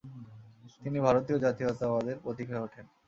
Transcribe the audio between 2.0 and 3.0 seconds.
প্রতীক হয়ে ওঠেন।